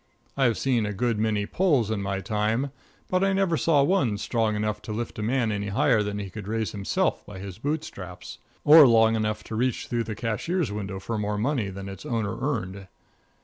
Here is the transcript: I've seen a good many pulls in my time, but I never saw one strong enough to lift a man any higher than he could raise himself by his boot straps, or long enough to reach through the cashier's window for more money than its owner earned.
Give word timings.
I've 0.35 0.57
seen 0.57 0.87
a 0.87 0.93
good 0.93 1.19
many 1.19 1.45
pulls 1.45 1.91
in 1.91 2.01
my 2.01 2.21
time, 2.21 2.71
but 3.07 3.23
I 3.23 3.33
never 3.33 3.55
saw 3.55 3.83
one 3.83 4.17
strong 4.17 4.55
enough 4.55 4.81
to 4.81 4.91
lift 4.91 5.19
a 5.19 5.21
man 5.21 5.51
any 5.51 5.67
higher 5.67 6.01
than 6.01 6.17
he 6.17 6.31
could 6.31 6.47
raise 6.47 6.71
himself 6.71 7.23
by 7.23 7.37
his 7.37 7.59
boot 7.59 7.83
straps, 7.83 8.39
or 8.63 8.87
long 8.87 9.15
enough 9.15 9.43
to 9.43 9.55
reach 9.55 9.85
through 9.85 10.05
the 10.05 10.15
cashier's 10.15 10.71
window 10.71 10.99
for 10.99 11.19
more 11.19 11.37
money 11.37 11.69
than 11.69 11.87
its 11.87 12.03
owner 12.03 12.35
earned. 12.39 12.87